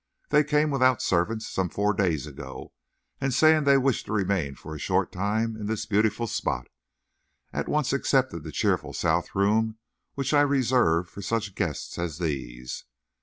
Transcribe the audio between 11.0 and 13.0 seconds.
for such guests as these.